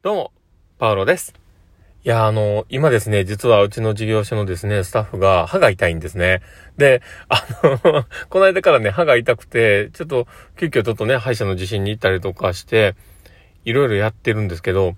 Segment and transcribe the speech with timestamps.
[0.00, 0.32] どうも、
[0.78, 1.34] パウロです。
[2.04, 6.40] いや、あの、今ですね、実はうちの事業所のですね、スタッフが歯が痛いんですね。
[6.76, 12.94] で、あの この間からね、歯が痛くて、ちょっと、急遽ちょっとね、歯医者の受診に行ったりとかして、
[13.64, 14.94] いろいろやってるんですけど、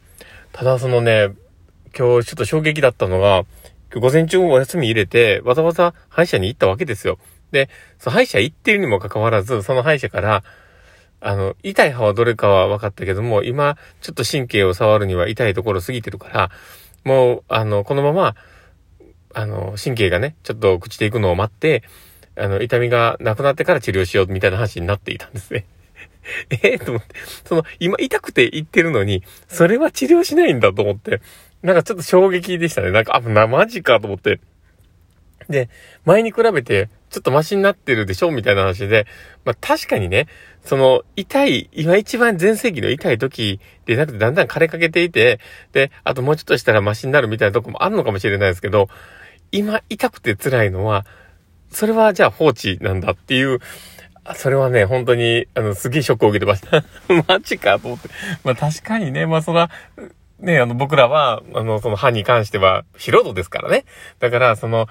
[0.53, 1.31] ただそのね、
[1.99, 3.45] 今日ちょっと衝撃だったのが、
[3.95, 7.19] 午前中お休み入れて、わざわざ歯医者に行ったわけですよ。
[7.53, 10.45] で、その歯医者行ってるにもかかわらず、その歯医者から、
[11.21, 16.51] あの、痛い歯はどれかは分かったけども、今、ちょっと神経を触るには痛いところ過ぎてるから、
[17.05, 18.35] もう、あの、このまま、
[19.35, 21.85] あの、神経がね、ちょっと朽ちていくのを待って、
[22.37, 25.67] あの、痛みがなくなってから治療しようみたいな話になっていたんですね。
[26.51, 31.21] ええと思って、その、今痛くて言ってるのに、それは治療しないんだと思って、
[31.63, 32.91] なんかちょっと衝撃でしたね。
[32.91, 34.41] なんか、あ、な、マジかと思って。
[35.51, 35.69] で、
[36.05, 39.07] 前に比べて、ちょっとマシになってるでしょみたいな話で、
[39.45, 40.29] まあ確かにね、
[40.65, 45.41] その、痛い、今一番前世紀の痛い時でなくてだんだん枯れかけていて、
[45.73, 48.89] で、あともうちょっとしたらマシになるみたいなとこもあるのかもしれないですけど、
[49.53, 51.05] 今痛くて辛いのは、
[51.71, 53.59] それはじゃあ放置なんだっていう、
[54.37, 56.85] それはね、本当に、あの、すげえショックを受けてました。
[57.27, 58.09] マジかと思って。
[58.45, 59.71] まあ確かにね、まあそら、
[60.39, 63.85] ね、あの僕らは、あの、その歯に関しては素人ですからね。
[64.19, 64.89] だから、その、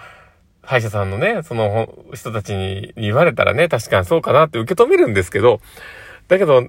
[0.62, 5.62] 歯医者さんのね、その人たちに言われたらね、確かにそうかなって受け止めるんですけど、
[6.28, 6.68] だけど、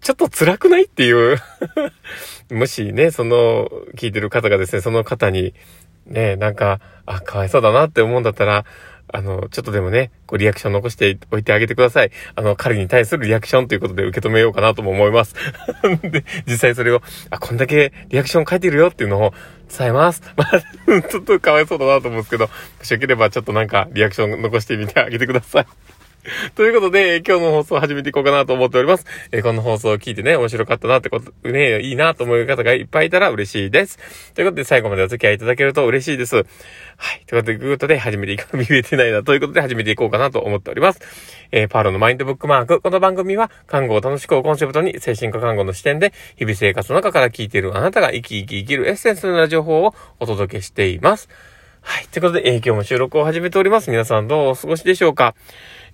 [0.00, 1.38] ちょっと辛くないっていう
[2.50, 5.54] もしね、その、聞いてる方がですね、その方に、
[6.06, 8.64] ね、なんか、あ、かわいそうだなって思うんだったら、
[9.12, 12.10] あの、ちょっとでもね、こうリアクション残しておいてあげてください。
[12.36, 15.34] あの、彼に対するリアクションということで受け止めようかなとも思います。
[16.02, 19.34] で、実際それを、あ、こんだけリアクション書いてるよっていうのを
[19.70, 20.22] さえます。
[20.36, 22.50] まあ、ちょっとかわいそうだなと思うんですけど、も
[22.82, 25.66] しよければちょっとなんかリアクション残してみてあげてください。
[26.54, 29.06] ということで、今日の放送を始めていこうかなと思っております。
[29.32, 33.98] えこの放送を聞いてね、面白かったなってこと、ね、いいなと思う方がいっぱいいたら嬉しいです。
[34.34, 36.36] ということで、最後までお付き合いいただけると嬉しいです。
[36.36, 36.44] はい。
[37.26, 41.00] ということで、始めていく 見えてないなということで、始めていこうかなと思っております。
[41.52, 42.80] えー、パーロのマインドブックマーク。
[42.80, 51.30] この番組は、看護を楽しくをコンセプトに、精神科看護の視点で、日々生活の中から聞いているあなたが生き生き生きるエッセンスのような情報をお届けしています。
[51.82, 52.06] はい。
[52.08, 53.90] ということで、えー、今日も収録を始めております。
[53.90, 55.34] 皆さんどうお過ごしでしょうか？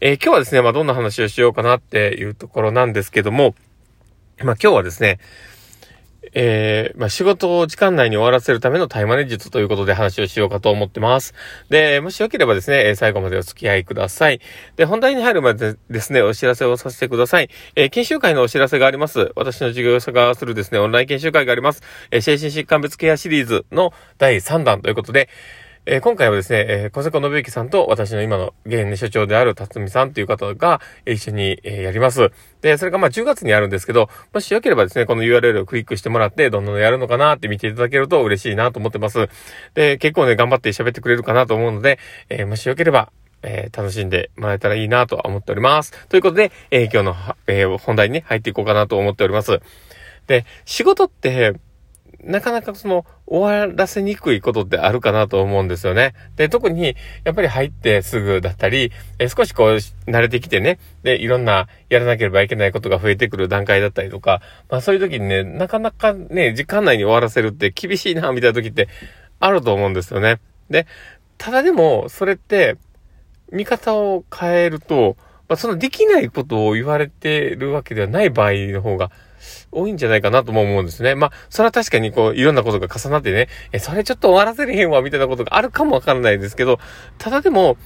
[0.00, 3.54] えー、今日はですね、まあ、どんな話をしようかなっていうところなんですけども、
[4.42, 5.20] まあ、今日はですね、
[6.34, 11.34] えー、まあ、仕事を時間内に終わらせるためのタイマネ術ということで話をしようかと思ってます。
[11.70, 14.40] で、もしよければですね、最後までお付き合いください。
[14.74, 17.48] で、本題に入るまでですね、お知らせをさせてください。
[17.76, 19.30] えー、研修会のお知らせがあります。
[19.36, 21.82] 私の授業者がするですね、オンライン研修会があります。
[22.10, 25.30] えー、精神疾患別ケアシリーズの第3弾ということで、
[25.88, 32.32] えー、今回はですね、えー、小坂信之さんと私の今の現任所長である辰巳さんという方が、え、一緒に、えー、やります。
[32.60, 39.28] で、それがまあ10月にあるんですけど、もしよければですね、この URL をクリックしてもらって、どんなのやるのかなって見ていただけると嬉しいなと思ってます。
[39.74, 45.92] で、結構ね、頑張って喋ってくれるかなと思うので、えー、もしよければ、えー、楽しんでもらえたらいいなと思っております。
[46.08, 49.60] ということで、えー、今日の、えー、本題に、ね、入っていこうかなと思っております。
[50.26, 51.54] で、仕事って、
[52.26, 56.14] なかなかその、終わらせにくいことってあるかなと思うんですよね。
[56.34, 59.68] で、特に、やっぱり入ってすぐだったり、え少しこう、
[60.10, 68.88] 慣れてきてね、で、いろんな、やらなければいけないことが増えてくる段階だったりとか、まあそういう時にね、なかなかね、時間内に終わらせるって厳しいな、みたいな時って
[69.38, 70.40] あると思うんですよね。
[70.68, 70.86] で、
[71.38, 72.76] ただでも、それって、
[73.52, 75.16] 見方を変えると、
[75.48, 79.12] まあそのできないことを言われてるわけではない場合の方が、
[79.72, 81.14] 多いんじゃないかなとも思うんですね。
[81.14, 86.78] まあ、それは確かにこう、いろんなことが重なってね、え、それちょっと終わらせれへんわ、みたいなことがあるかもわからないですけど、
[87.18, 87.76] ただでも、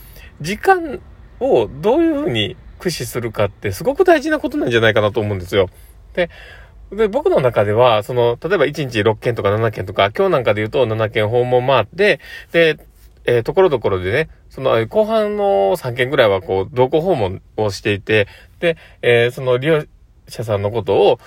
[0.40, 1.00] 時間
[1.38, 5.68] をどういうふうに駆使するかってすごく大事なことなんじゃないかなと思うんですよ。
[6.14, 6.30] で、
[6.92, 12.20] で、僕の中では、その、例えば1日6件とか7件とか、今日なんかで言うと7件訪問回って、
[12.52, 12.78] で、
[13.26, 18.26] えー、ところどころでね、その、後半の3件ぐらいはこう、同行訪問をしていて、
[18.58, 19.84] で、えー、その利用
[20.30, 21.18] 者さんのことを、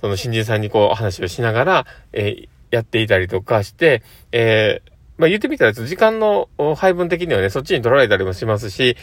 [0.00, 4.02] その新人さんにこう話をしながら、えー、やっていたりとかして、
[4.32, 8.96] えー、まあ言ってみたら時間の配分的にはね、そっちに取られたりもしますし、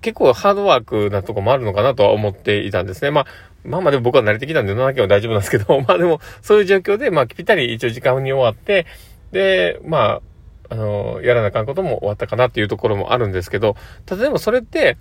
[0.00, 3.10] 結構ハードワークなとこもあるのかなとは思っていたんですね。
[3.10, 3.26] まあ、
[3.64, 8.86] まあまあでも僕は慣れてきたんで7件は大丈夫なんですけど、 まあでもそういう状況で、まあぴったり一応時間に終わって、
[9.32, 10.20] で、ま
[10.70, 14.96] あ、あの、やらなあかんことも終わったかなっていうところもあるんですけど、ただでもそれって、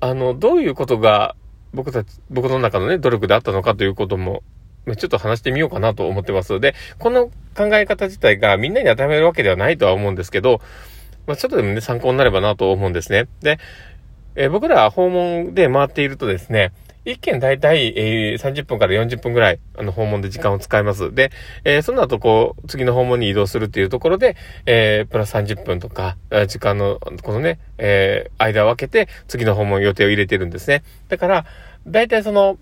[0.00, 1.34] あの、どういうことが
[1.74, 4.42] 僕たち、僕の中のね、努力であったのかということも
[4.96, 6.60] ちょっと話してみようかなと思ってます。
[6.60, 7.26] で、この
[7.56, 10.60] 考え方自体がみんなに当てはめるわけではないとは思うんですけど、
[11.26, 13.28] まあ、ちょっとでもね、参考になればなと思うんですね。
[13.42, 13.58] で、
[14.34, 16.72] えー、僕らは訪問で回っているとですね、
[17.10, 21.14] 一件だいたい、えー、30分から40分ぐらい、あの、訪問で時間を使います。
[21.14, 21.30] で、
[21.64, 26.18] えー、その後、こう、次の訪問に移動するっていうところで、えー、プラス30分とか、
[26.48, 30.84] 時間の、このね、えー、間を空けて、次の訪問予定を入れてるんですね。
[31.08, 31.46] だから、
[31.86, 32.58] だいたいその、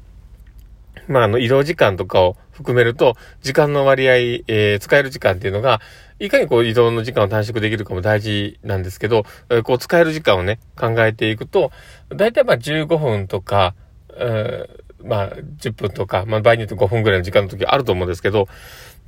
[1.09, 5.81] まあ、あの、移動時間とかを含めると、時間の割合、えー、使える時間っていうのが、
[6.19, 11.73] いかにこう移動の時間を短縮できるかも大事なんですけど、えー、こう使える時間をね、考えていくと、
[12.09, 13.75] だいたいまあ15分とか、
[14.19, 14.69] え、
[15.03, 18.49] まあ10分とか、まあ場合によって5分ぐらいの時間の時あると思うんですけど、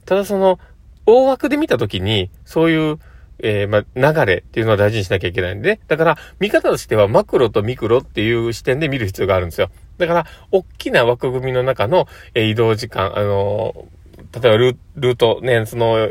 [0.04, 0.58] ただその、
[1.06, 2.98] 大枠で見た時に、そういう、
[3.40, 9.70] えー、まあ、流れっていうのは大事にしなきゃいけないんで、だから、見方としてはマクロとミクロっていう視点で見る必要があるんですよ。
[9.96, 14.58] だから、大きな枠組みの中の、えー、移動時間、あのー、例えば
[14.96, 16.10] ルート、ね、その、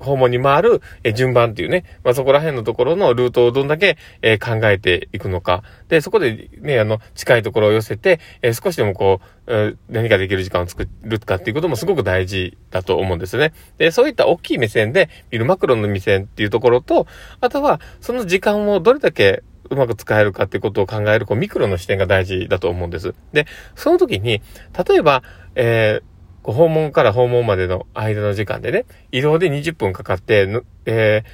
[0.00, 5.62] 訪問に回る、え順番っていうね、まあ、そこら辺のところのルートをどんだけ、え考えていくのか。
[5.88, 13.52] で、そこでね、あの、近いところを寄せて、え少しでもこう、何かできる時間を作るかっていうこともすごく大事だと思うんですね。
[13.78, 17.06] で、そういった大きい目線で見るマクロの目線っていうところと、
[17.40, 23.14] あとは、その時間をどれだけうまく使えるかってことを考える、こう、ミクロの視点が大事だと思うんです。
[23.32, 23.46] で、
[23.76, 24.42] その時に、
[24.88, 25.22] 例えば、
[25.54, 26.09] えー、
[26.42, 31.24] ご訪問から訪問までの間の時間でね、移動で20分かかって、え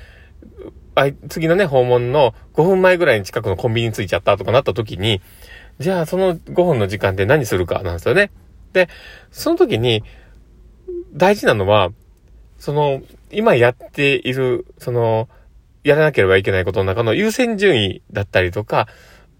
[0.94, 5.20] ー、次のね、訪問の5分前ぐらいに近くのコンビニに着いちゃったとかなった時に、
[5.78, 8.30] じゃあその5分の時間で何するかなんですよね。
[8.72, 8.88] で、
[9.30, 10.02] その時に、
[11.12, 11.90] 大事なのは、
[12.58, 15.28] その、今やっている、その、
[15.84, 18.88] やらなければいけないことの中の優先順位だったりとか、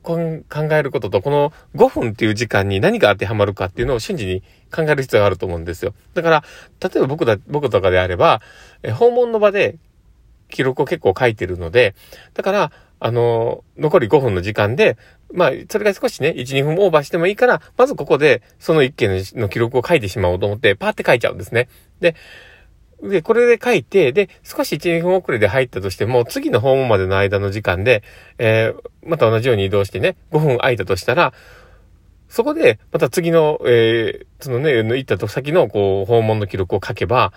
[0.06, 4.42] 考えることと、この5分っていう時間に何が当てはまるかっていうのを瞬時に
[4.74, 5.94] 考える必要があると思うんですよ。
[6.14, 6.44] だから、
[6.80, 8.40] 例えば僕だ、僕とかであれば、
[8.82, 9.76] え訪問の場で
[10.48, 11.94] 記録を結構書いてるので、
[12.34, 14.96] だから、あの、残り5分の時間で、
[15.32, 21.68] まあ、それが少しね、1、2分オーバーしてもいいから、まずここで、その1件の記録を書いてしまおうと思って、パーって書いちゃうんですね。
[22.00, 22.14] で、
[23.02, 28.02] で、これで書いて、で、少し1、2分遅れで入ったとしても、次の訪問までの間の時間で、
[28.38, 31.32] えー、また同じように移動してね、5分空いたとしたら、
[32.28, 37.32] そこで、また次の、えー、そのね、行ったと先の、こう、訪問の記録を書けば、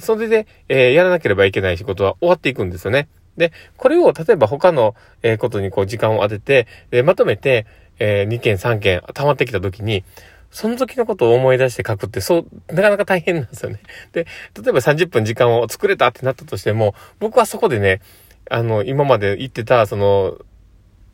[0.00, 3.08] それで、えー、やらなければいけない仕事は終わっていくんですよね。
[3.36, 7.66] で、これを、例えば他の、えー、ことにこう、時間を当てて、えまとめて、
[7.98, 10.04] え2件3件溜まってきたときに、
[10.52, 13.80] その時のことを思い出して書くって、そう、なかなか大変なんですよね。
[14.12, 14.26] で、
[14.62, 18.00] 例えば30分時間を作れたってなったとしても、僕はそこでね、
[18.50, 20.38] あの、今まで言ってた、その、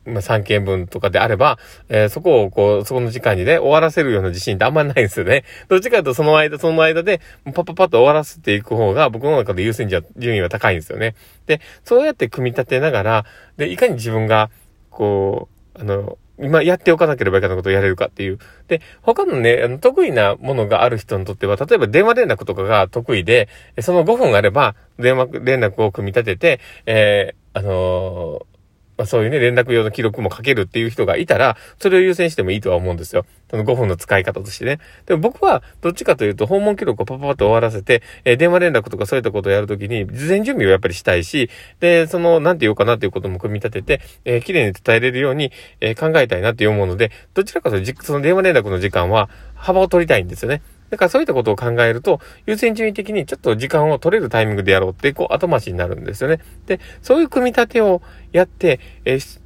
[0.05, 1.57] まあ、3件分とかであれば、
[1.87, 5.45] えー、そこをこう、そこの時間にね、終わらせるような自信ってあんまりないんですよね。
[5.69, 9.87] どっちかというとその間、その間で、パッパッパッと終わらせていく方が僕の中で優先
[10.17, 11.15] 順位は高いんですよね。
[11.45, 13.25] で、そうやって組み立てながら、
[13.57, 14.49] で、いかに自分が、
[14.89, 18.39] こう、あの、今やっておかなければいけないことをやれるかっていう。
[18.67, 23.49] で、他のね、あの得意なものがある人にとっては、例えば電話連絡とかが得意で、
[23.81, 28.58] その5分あれば、電話連絡を組み立てて、えー、あのー
[28.99, 33.25] まあ、そういうね、連絡用の記録も書けるっていう人がいたら、それを優先してもいいとは思うんですよ。
[33.49, 34.79] その5分の使い方としてね。
[35.05, 41.49] でも僕は、どっちかというと、訪問記録をパパパッと終わらせて、えー、電話連絡とかそういったことをやるときに、事前準備をやっぱりしたいし、
[41.79, 50.61] で、その、なんて言おうかなっていうことも組み立てて、えー、綺麗に伝えれるように、えー、考えたいなって思うので、どちらかというと、その電話連絡の時間は、幅を取りたいんですよね。
[50.89, 56.39] だからそういったことを考えると、優先順位的にちょっと時間を取れるタイミングでやろうって、こう後回しになるんですよね。
[56.65, 59.39] で、そういう組み立てをやって、えー、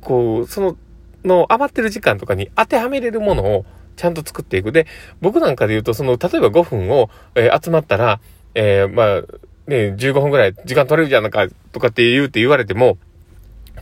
[0.00, 0.76] こう、その、
[1.24, 4.72] の余ってる時間とかに当てはめれるものをちゃんと作っていく。
[4.72, 4.86] で、
[5.20, 8.20] 僕なんかで言うと、その、例えば5分を、えー、集まったら、
[8.54, 9.22] えー、まあ、
[9.68, 12.96] ね、15分ぐらい時間取れるじゃんか、とかって言うって言われても、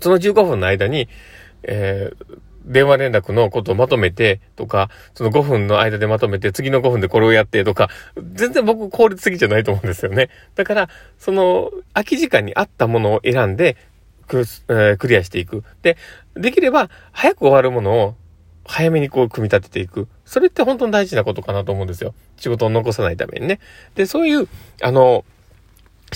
[0.00, 1.08] その15分の間に、
[1.62, 7.88] えー、電話連絡のことをまとめてとか、その5分の間でまとめて、次の5分でこれをやってとか、
[8.32, 10.30] 全然僕効率的じゃないと思うんですよね。
[10.54, 13.76] だから、その、空き時間に合ったものを選んで、
[14.26, 15.62] ク,、えー、クリアしていく。
[15.82, 15.96] で、
[16.34, 18.14] できれば、早く終わるものを、
[18.68, 20.08] 早めにこう組み立てていく。
[20.24, 22.14] それって本当に大事なことかなと思うんですよ。
[22.36, 23.60] 仕事を残さないためにね。
[23.94, 24.48] で、そういう、
[24.82, 25.24] あの、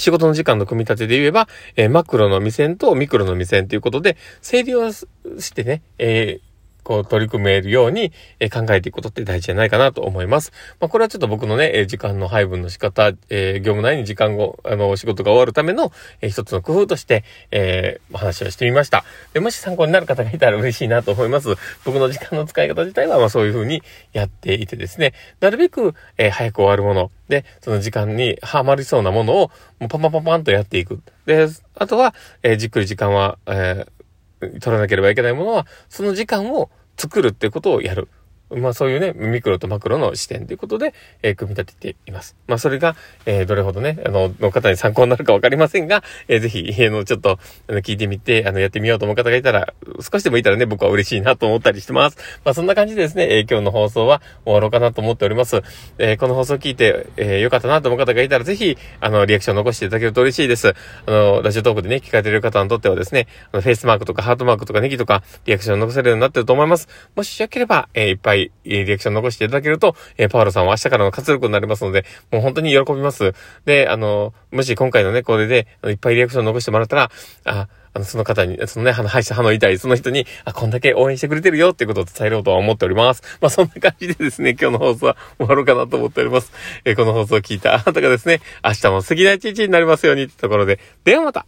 [0.01, 5.07] 仕事の時間の組み立てで言えば、えー、マクロの目線とミクロの目線ということで、整理をし
[5.55, 6.50] てね、えー
[6.83, 10.53] こう取り組めるように、え考えていくことって大事じゃないかなと思います。
[10.81, 19.05] まあ、これはちょっと僕のね、え時間の配分の仕方、えー、業務内に時間後、あの、仕事が終わるための、えー、一つの工夫として、えー、話をしてみました。
[19.33, 21.55] で、もし参考になる方がいたら嬉しいなと思います。
[21.85, 23.83] 僕の時間の使い方自体は、まあそういう風に
[24.13, 31.01] やっていてですね、なるべく、え、早く終わるもの、で、その時間にはまりそうなものを、もうパンパンパンパンとやっていく。
[31.27, 34.00] で、あとは、え、じっくり時間は、えー、
[34.41, 38.09] 取らなければいけないものは、その時間を作るってことをやる。
[38.51, 42.37] まあそういうね、ミクロとマクロの視点ということで、えー、組み立てています。
[42.47, 47.39] まあそれが、えー、どれほどね、あの、の方に参考になるかわかりませんが、えー、ぜひ、あの、ちょっと、
[47.69, 52.19] あの、聞いてみて、あの、やってみようと思う方がいたら、少しでもいたらね、僕は嬉しいなと思ったりしてます。
[52.45, 55.63] まあそんな感じでですね、えー、今日の放送は終わろうかなと思っております。
[55.99, 60.75] えー、この放送を聞いて、えー、よかったなと思う方がいたら、ぜひ、あの、リアクション残していただけると嬉しいです。
[61.07, 66.89] あの、ラジオトークでね、聞かれてる方にとってはですね、あの、フェイスマークとかハートマークとかネギとか、リアクション残せるようになってると思います。
[67.15, 73.35] もしよければ、えー、いっぱいい、リアクション残していただけると、えー、パウロさんは明日からの活力になりますので、もう本当に喜びます。
[73.65, 77.11] で、あの、もし今回のね、これで、いっぱいリアクション残してもらったら、
[77.45, 83.23] あ、あの、その方に、そのね、歯の、歯医者、歯の痛い、その人に、あ、こんだけ応援してくれてるよっていうことを伝えようとは思っております。
[83.41, 86.53] まあ、そんな感じでですね、今日の放送は終わろうかなと思っております。
[86.85, 91.47] えー、この放送を聞いたあなたがですね、明日も素敵な一日になりますようにってところで、ではまた